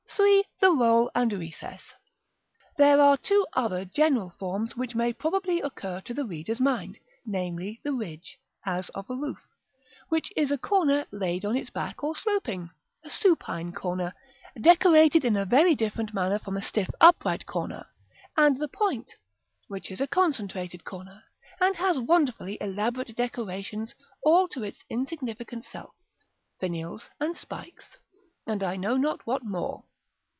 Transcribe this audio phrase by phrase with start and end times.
[0.17, 0.43] 3.
[0.59, 1.95] The Roll and Recess.§ VI.
[2.77, 7.79] There are two other general forms which may probably occur to the reader's mind, namely,
[7.83, 9.39] the ridge (as of a roof),
[10.09, 12.69] which is a corner laid on its back, or sloping,
[13.03, 14.13] a supine corner,
[14.59, 17.87] decorated in a very different manner from a stiff upright corner:
[18.37, 19.15] and the point,
[19.69, 21.23] which is a concentrated corner,
[21.59, 25.95] and has wonderfully elaborate decorations all to its insignificant self,
[26.59, 27.97] finials, and spikes,
[28.45, 29.85] and I know not what more.